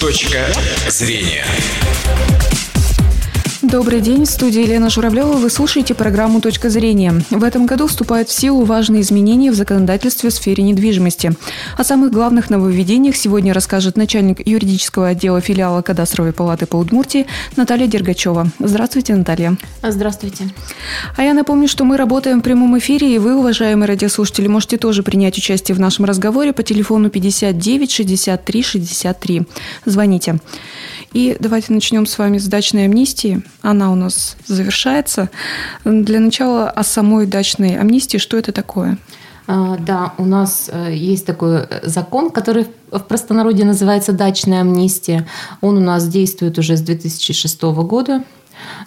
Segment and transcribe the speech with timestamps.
[0.00, 0.50] Точка
[0.88, 1.44] зрения.
[3.70, 5.34] Добрый день, в студии Елена Журавлева.
[5.34, 7.14] Вы слушаете программу «Точка зрения».
[7.30, 11.34] В этом году вступают в силу важные изменения в законодательстве в сфере недвижимости.
[11.78, 17.86] О самых главных нововведениях сегодня расскажет начальник юридического отдела филиала Кадастровой палаты по Удмуртии Наталья
[17.86, 18.48] Дергачева.
[18.58, 19.56] Здравствуйте, Наталья.
[19.84, 20.48] Здравствуйте.
[21.16, 25.04] А я напомню, что мы работаем в прямом эфире, и вы, уважаемые радиослушатели, можете тоже
[25.04, 29.42] принять участие в нашем разговоре по телефону 59 63 63.
[29.84, 30.40] Звоните.
[31.12, 33.42] И давайте начнем с вами с дачной амнистии.
[33.62, 35.28] Она у нас завершается.
[35.84, 38.18] Для начала о самой дачной амнистии.
[38.18, 38.98] Что это такое?
[39.46, 45.26] А, да, у нас э, есть такой закон, который в простонародье называется дачная амнистия.
[45.60, 48.22] Он у нас действует уже с 2006 года.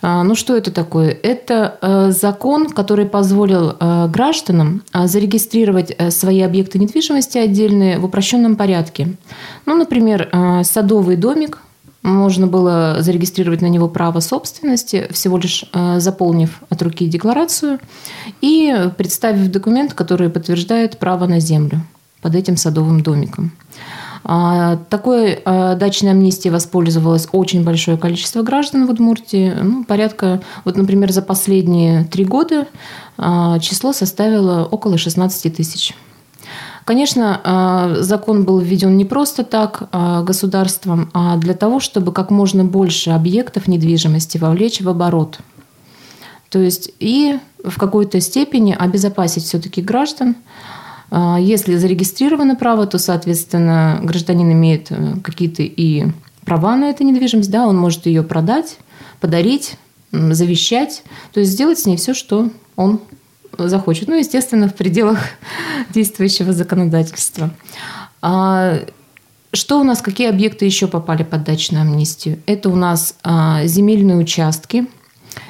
[0.02, 1.18] А, ну что это такое?
[1.22, 9.16] Это э, закон, который позволил э, гражданам зарегистрировать свои объекты недвижимости отдельные в упрощенном порядке.
[9.66, 10.30] Ну, например,
[10.64, 11.60] садовый домик–
[12.12, 17.80] можно было зарегистрировать на него право собственности, всего лишь э, заполнив от руки декларацию
[18.42, 21.82] и представив документ, который подтверждает право на землю
[22.22, 23.52] под этим садовым домиком.
[24.26, 29.54] А, такой э, дачной амнистией воспользовалось очень большое количество граждан в Удмуртии.
[29.62, 32.68] Ну, порядка, вот, например, за последние три года
[33.18, 35.94] а, число составило около 16 тысяч.
[36.86, 42.30] Конечно, а, закон был введен не просто так а, государством, а для того, чтобы как
[42.30, 45.40] можно больше объектов недвижимости вовлечь в оборот.
[46.50, 50.36] То есть и в какой-то степени обезопасить все-таки граждан.
[51.10, 56.08] А, если зарегистрировано право, то, соответственно, гражданин имеет э, какие-то и
[56.44, 58.78] права на эту недвижимость, да, он может ее продать,
[59.22, 59.78] подарить,
[60.12, 63.00] завещать, то есть сделать с ней все, что он
[63.58, 64.08] захочет.
[64.08, 65.20] Ну, естественно, в пределах
[65.94, 67.52] действующего законодательства.
[68.22, 68.80] А,
[69.52, 72.40] что у нас, какие объекты еще попали под дачную амнистию?
[72.46, 74.88] Это у нас а, земельные участки,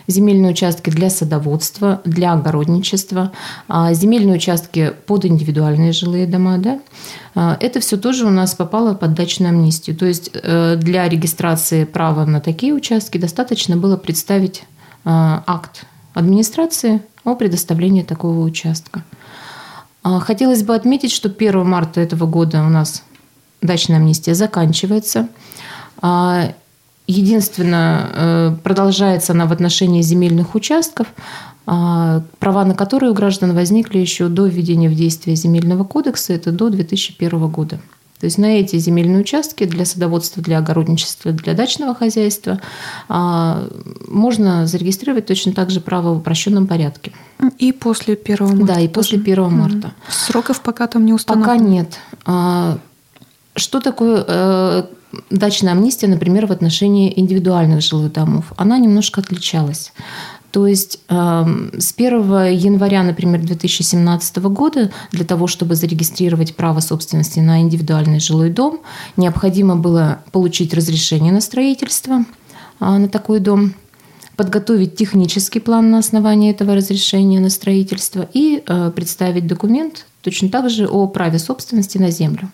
[0.08, 3.32] земельные участки для садоводства, для огородничества,
[3.68, 6.58] а, земельные участки под индивидуальные жилые дома.
[6.58, 6.80] Да?
[7.60, 9.96] Это все тоже у нас попало под дачную амнистию.
[9.96, 14.66] То есть э, для регистрации права на такие участки достаточно было представить
[15.06, 19.04] акт администрации о предоставлении такого участка.
[20.04, 23.04] А, хотелось бы отметить, что 1 марта этого года у нас
[23.62, 25.30] дачная амнистия заканчивается.
[26.02, 26.54] А,
[27.08, 31.08] единственное, э, продолжается она в отношении земельных участков,
[31.66, 36.52] а, права на которые у граждан возникли еще до введения в действие земельного кодекса, это
[36.52, 37.80] до 2001 года.
[38.24, 42.62] То есть на эти земельные участки для садоводства, для огородничества, для дачного хозяйства
[43.10, 43.68] а,
[44.08, 47.12] можно зарегистрировать точно так же право в упрощенном порядке.
[47.60, 48.76] И после 1 марта.
[48.76, 49.92] Да, и после 1 марта.
[50.08, 51.54] Сроков пока там не установлено?
[51.54, 52.00] Пока нет.
[52.26, 52.78] А,
[53.58, 54.84] что такое э,
[55.30, 58.54] дачная амнистия, например, в отношении индивидуальных жилых домов?
[58.56, 59.92] Она немножко отличалась.
[60.54, 67.40] То есть эм, с 1 января, например, 2017 года для того, чтобы зарегистрировать право собственности
[67.40, 68.82] на индивидуальный жилой дом,
[69.18, 72.24] необходимо было получить разрешение на строительство
[72.80, 73.74] а, на такой дом,
[74.36, 80.70] подготовить технический план на основании этого разрешения на строительство и э, представить документ точно так
[80.70, 82.52] же о праве собственности на землю.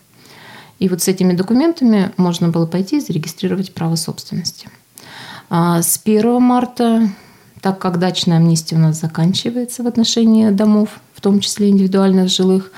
[0.80, 4.70] И вот с этими документами можно было пойти и зарегистрировать право собственности.
[5.50, 7.10] А с 1 марта
[7.62, 12.72] так как дачная амнистия у нас заканчивается в отношении домов, в том числе индивидуальных жилых,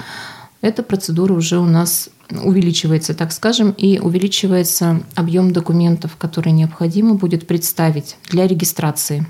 [0.62, 2.10] эта процедура уже у нас
[2.44, 9.26] увеличивается, так скажем, и увеличивается объем документов, которые необходимо будет представить для регистрации.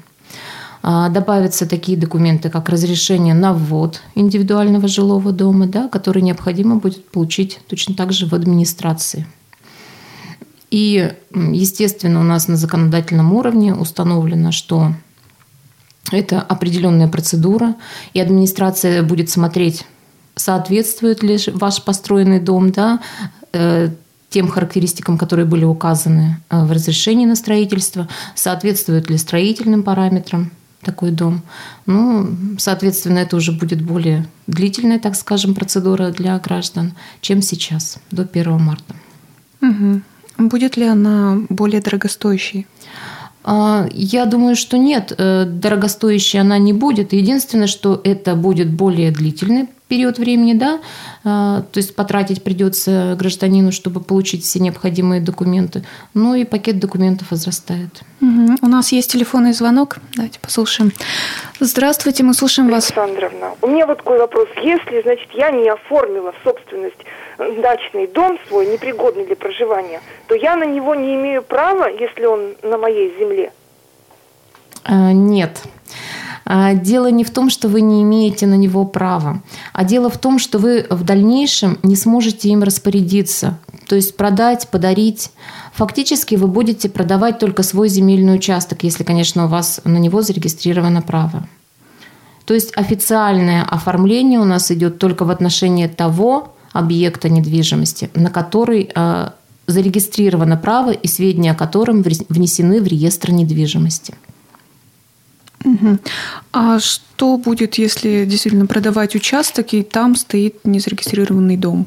[0.84, 7.09] А, добавятся такие документы, как разрешение на ввод индивидуального жилого дома, да, который необходимо будет
[7.09, 9.28] получить точно так же в администрации.
[10.72, 14.94] И, естественно, у нас на законодательном уровне установлено, что
[16.12, 17.75] это определенная процедура,
[18.13, 19.85] и администрация будет смотреть,
[20.35, 23.00] соответствует ли ваш построенный дом да,
[23.53, 23.89] э,
[24.29, 31.11] тем характеристикам, которые были указаны э, в разрешении на строительство, соответствует ли строительным параметрам такой
[31.11, 31.43] дом.
[31.85, 38.23] Ну, соответственно, это уже будет более длительная, так скажем, процедура для граждан, чем сейчас, до
[38.23, 38.96] 1 марта.
[39.61, 40.02] Угу.
[40.49, 42.66] Будет ли она более дорогостоящей?
[43.43, 47.14] А, я думаю, что нет, э, дорогостоящей она не будет.
[47.14, 50.79] Единственное, что это будет более длительный период времени, да,
[51.26, 55.84] а, то есть потратить придется гражданину, чтобы получить все необходимые документы.
[56.14, 58.02] Ну и пакет документов возрастает.
[58.22, 58.55] Угу.
[58.61, 59.97] У нас есть телефонный звонок.
[60.16, 60.93] Давайте послушаем.
[61.59, 62.85] Здравствуйте, мы слушаем вас.
[62.85, 64.47] Александровна, у меня вот такой вопрос.
[64.64, 67.03] Если, значит, я не оформила в собственность
[67.37, 72.55] дачный дом свой, непригодный для проживания, то я на него не имею права, если он
[72.64, 73.52] на моей земле?
[74.85, 75.61] А, нет.
[75.64, 76.21] А,
[76.73, 80.37] дело не в том, что вы не имеете на него права, а дело в том,
[80.37, 83.57] что вы в дальнейшем не сможете им распорядиться,
[83.87, 85.31] то есть продать, подарить.
[85.73, 91.01] Фактически вы будете продавать только свой земельный участок, если, конечно, у вас на него зарегистрировано
[91.01, 91.47] право.
[92.45, 98.91] То есть официальное оформление у нас идет только в отношении того объекта недвижимости, на который
[98.93, 99.29] э,
[99.67, 104.15] зарегистрировано право и сведения о котором внесены в реестр недвижимости.
[105.63, 105.97] Угу.
[106.53, 111.85] А что будет, если действительно продавать участок, и там стоит незарегистрированный дом?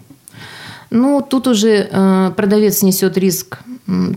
[0.90, 3.58] Ну, тут уже э, продавец несет риск,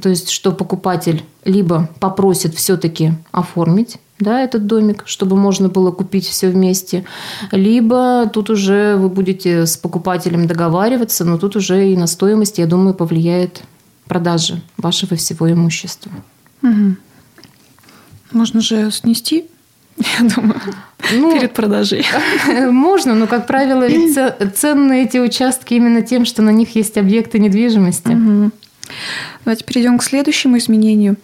[0.02, 6.28] то есть, что покупатель либо попросит все-таки оформить да, этот домик, чтобы можно было купить
[6.28, 7.06] все вместе,
[7.52, 12.66] либо тут уже вы будете с покупателем договариваться, но тут уже и на стоимость, я
[12.68, 13.62] думаю, повлияет
[14.08, 16.12] продажа вашего всего имущества.
[16.64, 16.96] Угу.
[18.32, 19.46] Можно же снести,
[19.98, 20.62] я думаю,
[21.14, 22.06] ну, перед продажей.
[22.72, 24.18] Можно, но, как правило, ведь
[24.56, 28.10] ценны эти участки именно тем, что на них есть объекты недвижимости.
[28.10, 28.52] Угу.
[29.46, 31.18] Давайте перейдем к следующему изменению.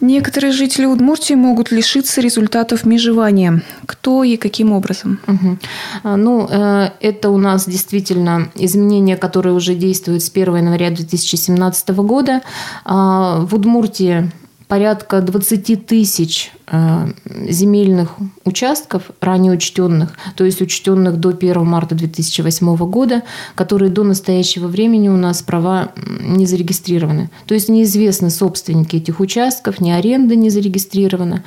[0.00, 3.62] Некоторые жители Удмуртии могут лишиться результатов межевания.
[3.86, 5.20] Кто и каким образом?
[5.28, 6.16] Угу.
[6.16, 12.42] Ну, э, это у нас действительно изменения, которые уже действуют с 1 января 2017 года.
[12.84, 14.32] А, в Удмуртии
[14.72, 17.12] порядка 20 тысяч э,
[17.46, 18.16] земельных
[18.46, 23.22] участков, ранее учтенных, то есть учтенных до 1 марта 2008 года,
[23.54, 25.92] которые до настоящего времени у нас права
[26.22, 27.28] не зарегистрированы.
[27.44, 31.44] То есть неизвестны собственники этих участков, ни аренда не зарегистрирована.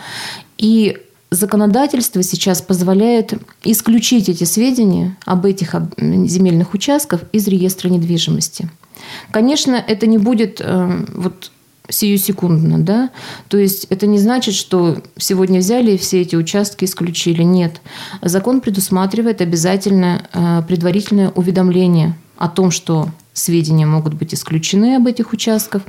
[0.60, 0.96] И
[1.32, 3.34] законодательство сейчас позволяет
[3.64, 8.70] исключить эти сведения об этих земельных участках из реестра недвижимости.
[9.32, 11.52] Конечно, это не будет э, вот
[11.90, 13.10] сиюсекундно, да,
[13.48, 17.82] то есть это не значит, что сегодня взяли и все эти участки исключили, нет.
[18.22, 25.34] Закон предусматривает обязательно э, предварительное уведомление о том, что сведения могут быть исключены об этих
[25.34, 25.84] участках.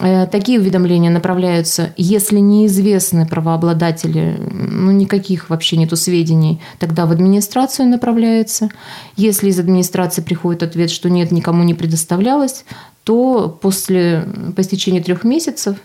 [0.00, 7.88] Э, такие уведомления направляются, если неизвестны правообладатели, ну никаких вообще нету сведений, тогда в администрацию
[7.88, 8.70] направляется.
[9.16, 12.64] Если из администрации приходит ответ, что нет, никому не предоставлялось,
[13.04, 15.76] то после, по истечении трех месяцев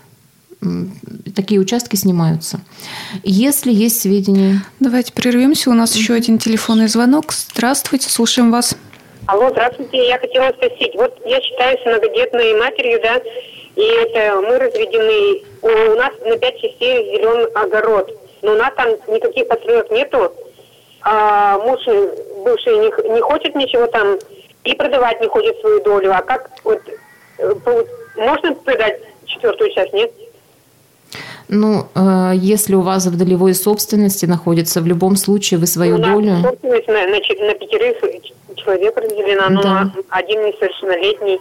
[1.34, 2.60] такие участки снимаются.
[3.22, 4.62] Если есть сведения...
[4.80, 5.70] Давайте прервемся.
[5.70, 7.32] У нас еще один телефонный звонок.
[7.32, 8.76] Здравствуйте, слушаем вас.
[9.26, 10.06] Алло, здравствуйте.
[10.08, 10.94] Я хотела спросить.
[10.94, 13.20] Вот я считаюсь многодетной матерью, да,
[13.76, 15.42] и это мы разведены.
[15.62, 18.10] У нас на пять частей зелен огород.
[18.42, 20.32] Но у нас там никаких построек нету.
[21.02, 21.80] А муж
[22.44, 24.18] бывший не, не хочет ничего там
[24.64, 26.12] и продавать не хочет свою долю.
[26.14, 26.80] А как вот
[27.38, 27.52] Э,
[28.16, 30.12] можно продать четвертую часть, нет?
[31.48, 35.98] Ну, э, если у вас в долевой собственности находится, в любом случае вы свою у
[35.98, 36.30] долю...
[36.30, 37.96] Нас собственность на, на, на пятерых
[38.56, 39.84] человек разделена, да.
[39.84, 41.40] но один несовершеннолетний.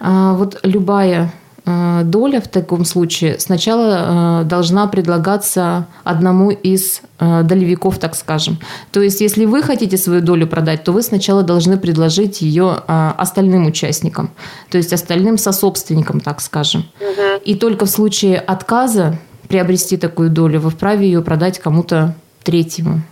[0.00, 1.32] А, вот любая
[1.64, 8.58] доля в таком случае сначала э, должна предлагаться одному из э, долевиков, так скажем.
[8.90, 13.66] То есть, если вы хотите свою долю продать, то вы сначала должны предложить ее остальным
[13.66, 14.30] участникам,
[14.70, 16.84] то есть остальным сособственникам, так скажем.
[17.00, 17.42] Угу.
[17.44, 23.02] И только в случае отказа приобрести такую долю вы вправе ее продать кому-то третьему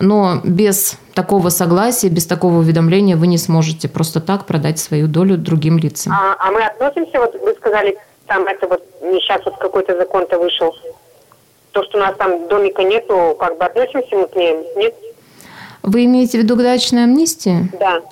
[0.00, 5.36] но без такого согласия, без такого уведомления вы не сможете просто так продать свою долю
[5.36, 6.12] другим лицам.
[6.12, 10.38] А, а мы относимся, вот вы сказали, там это вот не сейчас вот какой-то закон-то
[10.38, 10.74] вышел,
[11.72, 14.94] то, что у нас там домика нету, как бы относимся мы к ним, нет?
[15.82, 17.70] Вы имеете в виду к дачной амнистии?
[17.78, 18.02] Да.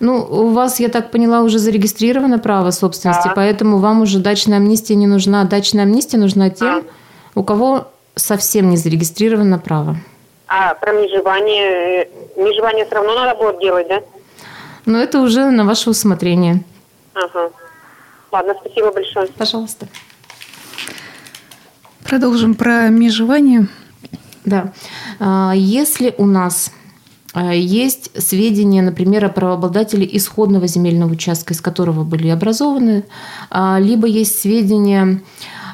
[0.00, 3.32] Ну, у вас, я так поняла, уже зарегистрировано право собственности, да.
[3.34, 5.44] поэтому вам уже дачная амнистия не нужна.
[5.44, 6.82] Дачная амнистия нужна тем, а.
[7.38, 9.96] у кого совсем не зарегистрировано право.
[10.54, 14.02] А про межевание, межевание все равно надо будет делать, да?
[14.84, 16.62] Ну, это уже на ваше усмотрение.
[17.14, 17.50] Ага.
[18.30, 19.28] Ладно, спасибо большое.
[19.28, 19.88] Пожалуйста.
[22.04, 23.66] Продолжим про межевание.
[24.44, 24.74] Да.
[25.18, 26.70] А, если у нас
[27.32, 33.06] а, есть сведения, например, о правообладателе исходного земельного участка, из которого были образованы,
[33.48, 35.22] а, либо есть сведения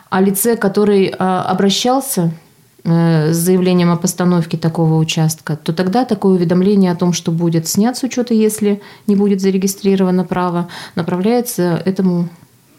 [0.08, 2.47] о лице, который обращался э,
[2.84, 7.96] с заявлением о постановке такого участка, то тогда такое уведомление о том, что будет снят
[7.96, 12.28] с учета, если не будет зарегистрировано право, направляется этому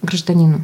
[0.01, 0.63] гражданину.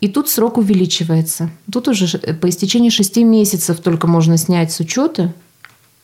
[0.00, 1.50] И тут срок увеличивается.
[1.72, 5.32] Тут уже по истечении 6 месяцев только можно снять с учета,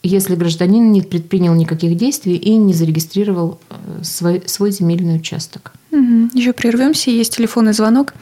[0.02, 5.72] если гражданин не предпринял никаких действий и не зарегистрировал э, свой, свой земельный участок.
[5.90, 6.30] Угу.
[6.32, 7.10] Еще прервемся.
[7.10, 8.14] Есть телефонный звонок.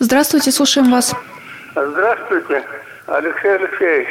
[0.00, 1.14] Здравствуйте, слушаем вас.
[1.76, 2.64] Здравствуйте,
[3.10, 4.08] Алексей Алексеевич.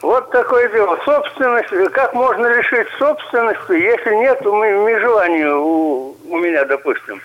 [0.00, 0.98] Вот такое дело.
[1.04, 7.20] Собственность, как можно лишить собственности, если нет межевания у, у меня, допустим?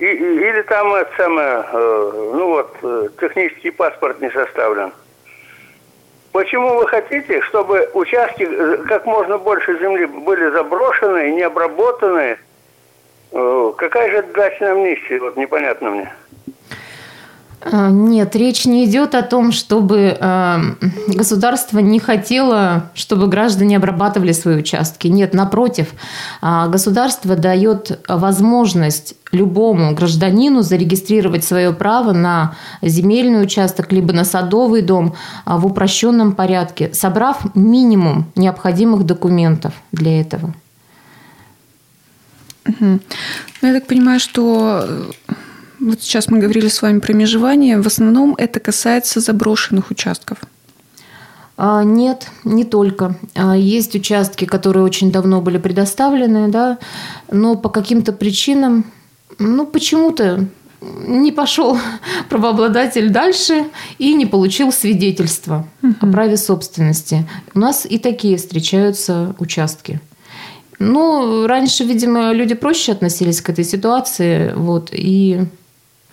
[0.00, 4.92] И, или там это самое, э, ну вот, э, технический паспорт не составлен.
[6.32, 12.38] Почему вы хотите, чтобы участки э, как можно больше земли были заброшены, не обработаны?
[13.30, 16.12] Какая же дачная амнистия, вот непонятно мне.
[17.64, 20.58] А, нет, речь не идет о том, чтобы э,
[21.08, 25.06] государство не хотело, чтобы граждане обрабатывали свои участки.
[25.06, 25.92] Нет, напротив,
[26.42, 34.82] э, государство дает возможность любому гражданину зарегистрировать свое право на земельный участок либо на садовый
[34.82, 35.14] дом
[35.46, 40.52] в упрощенном порядке, собрав минимум необходимых документов для этого.
[42.66, 43.00] Угу.
[43.62, 44.86] Я так понимаю, что
[45.82, 47.80] вот сейчас мы говорили с вами про межевание.
[47.80, 50.38] В основном это касается заброшенных участков.
[51.56, 53.16] А, нет, не только.
[53.34, 56.78] А, есть участки, которые очень давно были предоставлены, да,
[57.30, 58.84] но по каким-то причинам,
[59.38, 60.46] ну, почему-то
[60.80, 61.76] не пошел
[62.28, 63.64] правообладатель дальше
[63.98, 65.94] и не получил свидетельства угу.
[66.00, 67.28] о праве собственности.
[67.54, 70.00] У нас и такие встречаются участки.
[70.78, 75.46] Ну, раньше, видимо, люди проще относились к этой ситуации, вот, и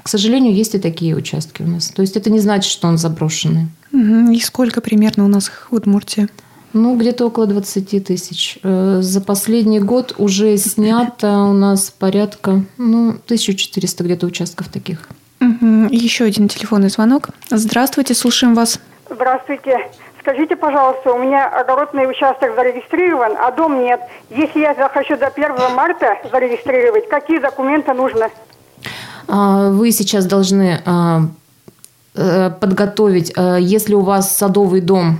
[0.04, 1.90] к сожалению, есть и такие участки у нас.
[1.90, 3.68] То есть это не значит, что он заброшенный.
[3.92, 6.28] И сколько примерно у нас их в Удмуртии?
[6.74, 8.60] Ну, где-то около 20 тысяч.
[8.62, 15.08] Э, за последний год уже снято у нас порядка, ну, 1400 где-то участков таких.
[15.42, 15.88] Угу.
[15.90, 17.30] Еще один телефонный звонок.
[17.50, 18.80] Здравствуйте, слушаем вас.
[19.10, 19.90] Здравствуйте.
[20.20, 24.02] Скажите, пожалуйста, у меня огородный участок зарегистрирован, а дом нет.
[24.30, 28.30] Если я захочу до 1 марта зарегистрировать, какие документы нужно?
[29.30, 31.30] А, вы сейчас должны а,
[32.16, 35.20] э, подготовить, а, если у вас садовый дом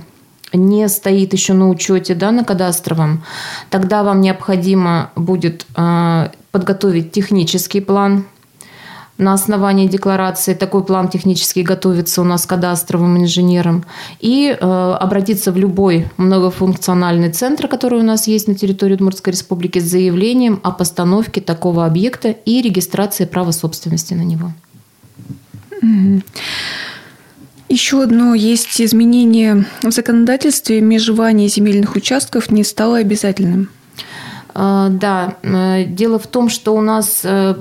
[0.52, 3.22] не стоит еще на учете да, на кадастровом,
[3.70, 5.64] тогда вам необходимо будет
[6.50, 8.24] подготовить технический план
[9.20, 10.54] на основании декларации.
[10.54, 13.84] Такой план технический готовится у нас кадастровым инженером.
[14.18, 19.78] И э, обратиться в любой многофункциональный центр, который у нас есть на территории Удмуртской республики,
[19.78, 24.52] с заявлением о постановке такого объекта и регистрации права собственности на него.
[27.68, 30.80] Еще одно есть изменение в законодательстве.
[30.80, 33.70] Межевание земельных участков не стало обязательным.
[34.54, 37.54] А, да, э, дело в том, что у нас э,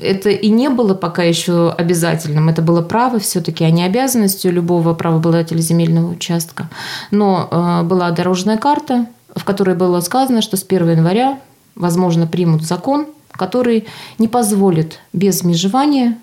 [0.00, 2.48] это и не было пока еще обязательным.
[2.48, 6.68] Это было право все-таки, а не обязанностью любого правообладателя земельного участка.
[7.10, 11.38] Но э, была дорожная карта, в которой было сказано, что с 1 января,
[11.74, 13.86] возможно, примут закон, который
[14.18, 16.18] не позволит без межевания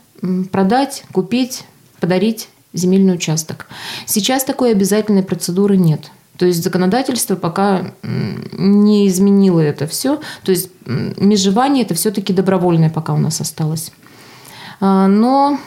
[0.51, 1.63] продать, купить,
[2.00, 3.68] подарить земельный участок.
[4.06, 6.12] Сейчас такой обязательной процедуры нет.
[6.38, 10.20] То есть законодательство пока не изменило это все.
[10.44, 13.92] То есть межевание это все-таки добровольное пока у нас осталось.
[14.80, 15.60] А, но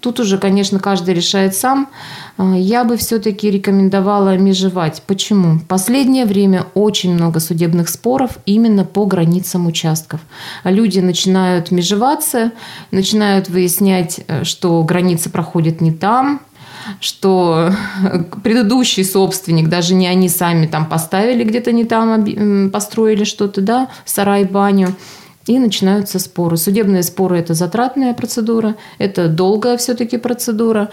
[0.00, 1.88] тут уже, конечно, каждый решает сам.
[2.36, 5.02] А, я бы все-таки рекомендовала межевать.
[5.06, 5.58] Почему?
[5.58, 10.20] В последнее время очень много судебных споров именно по границам участков.
[10.64, 12.52] Люди начинают межеваться,
[12.90, 16.40] начинают выяснять, э, что граница проходит не там,
[17.00, 17.72] что
[18.42, 24.44] предыдущий собственник, даже не они сами там поставили где-то не там, построили что-то, да, сарай,
[24.44, 24.94] баню,
[25.46, 26.56] и начинаются споры.
[26.56, 30.90] Судебные споры– это затратная процедура, это долгая все-таки процедура,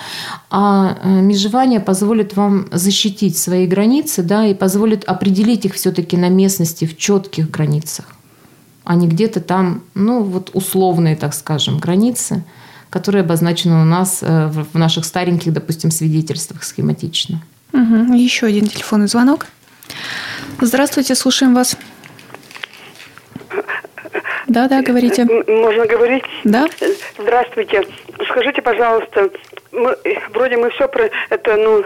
[0.49, 6.29] а э, межевание позволит вам защитить свои границы, да, и позволит определить их все-таки на
[6.29, 8.05] местности в четких границах,
[8.83, 12.43] а не где-то там, ну, вот условные, так скажем, границы–
[12.89, 17.41] которые обозначены у нас э, в наших стареньких, допустим, свидетельствах схематично.
[17.73, 18.13] Угу.
[18.13, 19.47] Еще один телефонный звонок.
[20.61, 21.77] Здравствуйте, слушаем вас.
[24.57, 25.23] Да, да, говорите.
[25.47, 26.23] Можно говорить?
[26.43, 26.65] Да.
[27.19, 27.83] Здравствуйте.
[28.27, 29.29] Скажите, пожалуйста,
[29.71, 31.83] мы, э, вроде мы все про это, ну,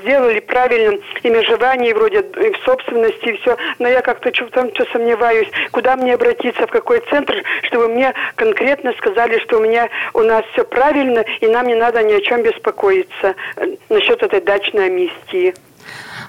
[0.00, 4.72] сделали правильно, и межевание, и вроде и в собственности, и все, но я как-то там
[4.74, 9.88] что сомневаюсь, куда мне обратиться, в какой центр, чтобы мне конкретно сказали, что у меня,
[10.14, 14.40] у нас все правильно, и нам не надо ни о чем беспокоиться э, насчет этой
[14.40, 15.52] дачной амнистии.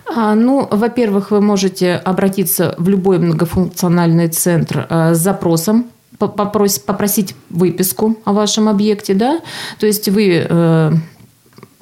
[0.06, 5.86] А, ну, во-первых, вы можете обратиться в любой многофункциональный центр э, с запросом
[6.20, 9.39] попросить, выписку о вашем объекте, да,
[9.79, 10.91] то есть вы э,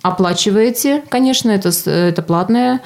[0.01, 2.81] оплачиваете, конечно, это, это платная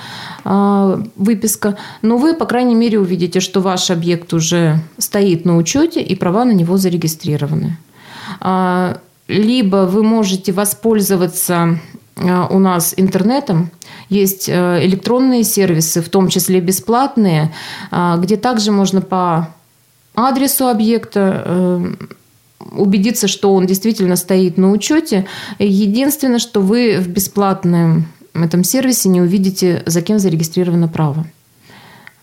[0.45, 6.01] э, выписка, но вы, по крайней мере, увидите, что ваш объект уже стоит на учете
[6.01, 7.77] и права на него зарегистрированы.
[8.39, 8.95] Э,
[9.27, 11.79] либо вы можете воспользоваться
[12.17, 13.71] у нас интернетом,
[14.11, 17.53] есть э, электронные сервисы, в том числе бесплатные,
[17.91, 19.49] э, где также можно по
[20.15, 21.93] адресу объекта, э,
[22.71, 25.25] убедиться, что он действительно стоит на учете.
[25.59, 31.25] Единственное, что вы в бесплатном этом сервисе не увидите, за кем зарегистрировано право.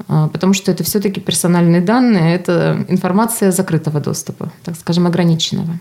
[0.07, 5.79] Потому что это все-таки персональные данные, это информация закрытого доступа, так скажем, ограниченного.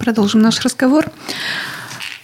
[0.00, 1.10] Продолжим наш разговор.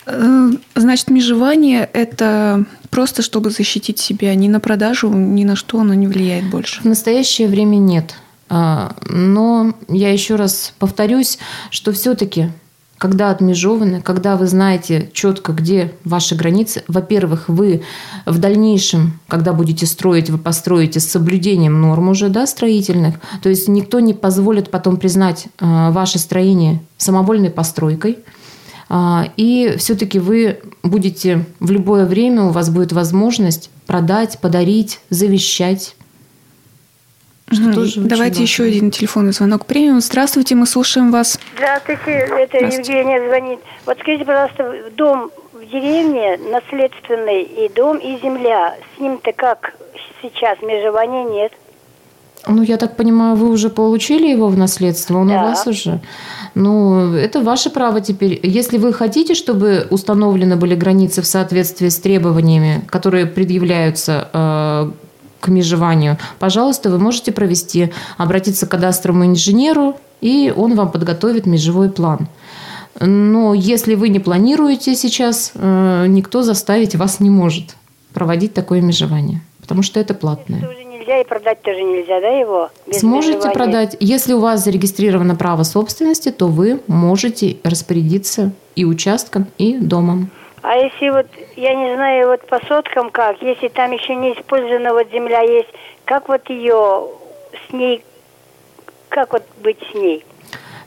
[0.06, 4.34] Э, значит, межевание– это просто чтобы защитить себя.
[4.34, 6.80] Ни на продажу, ни на что оно не влияет больше.
[6.82, 8.14] В настоящее время нет.
[8.49, 11.38] А, но я еще раз повторюсь,
[11.70, 12.50] что все-таки
[12.99, 17.82] когда отмежованы, когда вы знаете четко, где ваши границы, во-первых, вы
[18.25, 23.68] в дальнейшем, когда будете строить, вы построите с соблюдением норм уже да, строительных, то есть
[23.68, 28.18] никто не позволит потом признать а, ваше строение самовольной постройкой,
[28.91, 35.97] и все-таки вы будете в любое время, у вас будет возможность продать, подарить, завещать
[37.53, 37.75] что угу.
[37.75, 40.00] тоже Давайте еще один телефонный звонок примем.
[40.00, 41.38] Здравствуйте, мы слушаем вас.
[41.57, 42.93] Здравствуйте, это Здравствуйте.
[42.93, 43.61] Евгения звонит.
[43.87, 48.76] Вот скажите, пожалуйста, дом в деревне наследственный и дом, и земля.
[48.97, 49.75] С ним-то как
[50.23, 50.61] сейчас?
[50.62, 51.53] Межевания нет.
[52.46, 55.34] Ну, я так понимаю, вы уже получили его в наследство, он да.
[55.34, 56.00] у вас уже.
[56.54, 58.38] Ну, это ваше право теперь.
[58.42, 64.90] Если вы хотите, чтобы установлены были границы в соответствии с требованиями, которые предъявляются э,
[65.40, 71.90] к межеванию, пожалуйста, вы можете провести, обратиться к кадастровому инженеру, и он вам подготовит межевой
[71.90, 72.28] план.
[73.00, 77.76] Но если вы не планируете сейчас, э, никто заставить вас не может
[78.12, 80.84] проводить такое межевание, потому что это платное.
[81.04, 82.70] Нельзя и продать тоже нельзя, да, его?
[82.90, 83.54] Сможете межевания?
[83.54, 83.96] продать.
[84.00, 90.31] Если у вас зарегистрировано право собственности, то вы можете распорядиться и участком, и домом.
[90.62, 91.26] А если вот,
[91.57, 95.68] я не знаю, вот по соткам как, если там еще не использована вот земля есть,
[96.07, 97.05] как вот ее
[97.68, 98.02] с ней,
[99.11, 100.24] как вот быть с ней?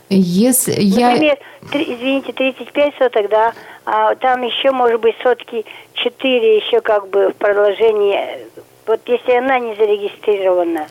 [0.10, 1.70] Если Например, я...
[1.70, 3.54] 3, извините, 35 соток, да,
[3.86, 5.64] а там еще, может быть, сотки
[5.94, 8.18] 4 еще как бы в продолжении.
[8.88, 10.88] Вот если она не зарегистрирована.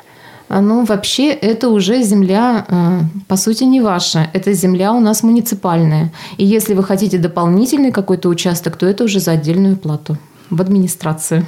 [0.48, 4.30] А, ну, вообще, это уже земля, э, по сути, не ваша.
[4.34, 6.12] Это земля у нас муниципальная.
[6.36, 10.18] И если вы хотите дополнительный какой-то участок, то это уже за отдельную плату
[10.50, 11.44] в администрации.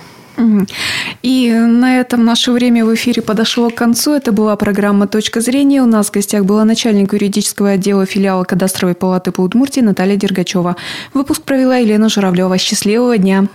[1.23, 4.13] И на этом наше время в эфире подошло к концу.
[4.13, 5.83] Это была программа «Точка зрения».
[5.83, 10.77] У нас в гостях была начальник юридического отдела филиала кадастровой палаты по Удмуртии Наталья Дергачева.
[11.13, 12.57] Выпуск провела Елена Журавлева.
[12.57, 13.47] Счастливого дня!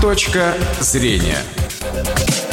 [0.00, 1.38] «Точка зрения»
[1.96, 2.45] Thank you.